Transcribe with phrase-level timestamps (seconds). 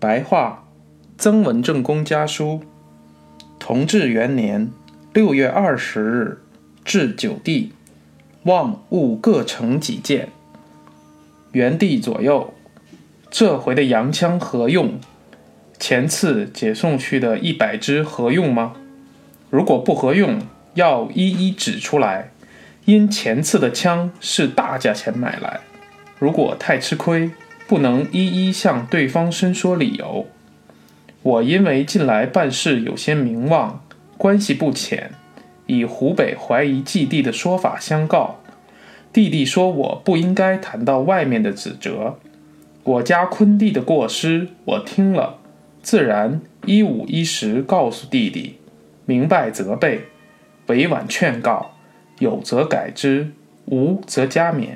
[0.00, 0.64] 白话，
[1.18, 2.62] 曾文正公家书，
[3.58, 4.70] 同治元年
[5.12, 6.38] 六月二十日，
[6.86, 7.74] 至九地，
[8.44, 10.30] 望勿各成己见。
[11.52, 12.54] 元帝左右，
[13.30, 14.98] 这回的洋枪何用？
[15.78, 18.72] 前次解送去的一百支合用吗？
[19.50, 20.40] 如果不合用，
[20.72, 22.30] 要一一指出来。
[22.86, 25.60] 因前次的枪是大价钱买来，
[26.18, 27.30] 如果太吃亏。
[27.70, 30.26] 不能一一向对方申说理由。
[31.22, 33.84] 我因为近来办事有些名望，
[34.18, 35.12] 关系不浅，
[35.66, 38.40] 以湖北怀疑继弟的说法相告。
[39.12, 42.18] 弟弟说我不应该谈到外面的指责。
[42.82, 45.38] 我家坤弟的过失，我听了，
[45.80, 48.56] 自然一五一十告诉弟弟，
[49.06, 50.06] 明白责备，
[50.66, 51.76] 委婉劝告，
[52.18, 53.30] 有则改之，
[53.66, 54.70] 无则加勉。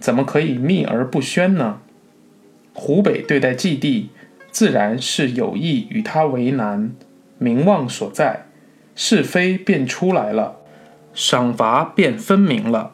[0.00, 1.82] 怎么可以秘而不宣呢？
[2.78, 4.10] 湖北对待季帝，
[4.50, 6.92] 自然是有意与他为难，
[7.38, 8.46] 名望所在，
[8.94, 10.56] 是非便出来了，
[11.14, 12.92] 赏罚便分明了。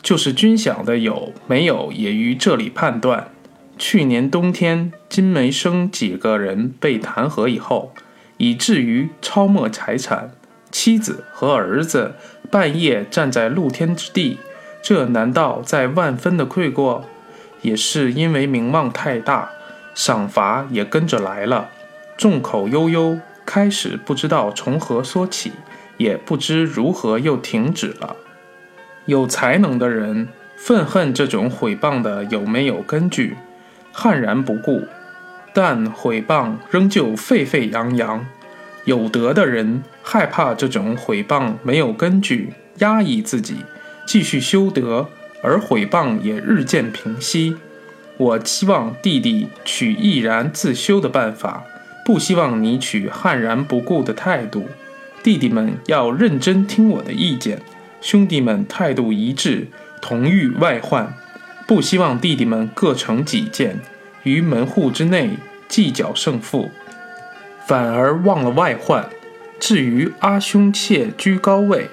[0.00, 3.28] 就是军饷的有没有，也于这里判断。
[3.76, 7.92] 去年冬天，金梅生几个人被弹劾以后，
[8.38, 10.32] 以至于超没财产，
[10.70, 12.14] 妻子和儿子
[12.50, 14.38] 半夜站在露天之地，
[14.80, 17.04] 这难道在万分的愧过？
[17.62, 19.50] 也是因为名望太大，
[19.94, 21.68] 赏罚也跟着来了，
[22.16, 25.52] 众口悠悠，开始不知道从何说起，
[25.96, 28.16] 也不知如何又停止了。
[29.06, 33.36] 有才能的人愤恨这种毁谤的有没有根据，
[33.92, 34.84] 悍然不顾，
[35.52, 38.20] 但毁谤仍旧沸沸扬扬；
[38.84, 43.56] 有德的人害怕这种毁谤没有根据，压抑自己，
[44.06, 45.08] 继续修德。
[45.42, 47.56] 而毁谤也日渐平息。
[48.16, 51.64] 我期望弟弟取毅然自修的办法，
[52.04, 54.66] 不希望你取悍然不顾的态度。
[55.22, 57.60] 弟弟们要认真听我的意见，
[58.00, 59.68] 兄弟们态度一致，
[60.00, 61.14] 同欲外患。
[61.66, 63.78] 不希望弟弟们各成己见，
[64.22, 65.36] 于门户之内
[65.68, 66.70] 计较胜负，
[67.66, 69.08] 反而忘了外患。
[69.60, 71.90] 至于阿兄妾居高位，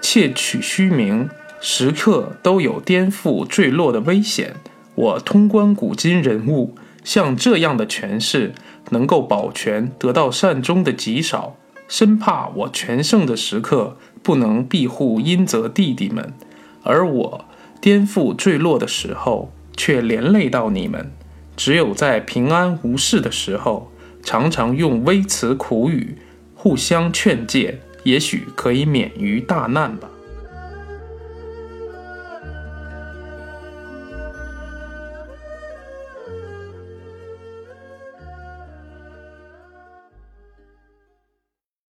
[0.00, 1.30] 窃取虚名。
[1.66, 4.56] 时刻都有颠覆坠落的危险。
[4.96, 8.52] 我通关古今人物，像这样的权势
[8.90, 11.56] 能够保全得到善终的极少，
[11.88, 16.34] 生怕我全盛的时刻不能庇护阴泽弟弟们，
[16.82, 17.46] 而我
[17.80, 21.10] 颠覆坠落的时候却连累到你们。
[21.56, 23.90] 只有在平安无事的时候，
[24.22, 26.18] 常常用微词苦语
[26.54, 30.10] 互相劝诫，也许可以免于大难吧。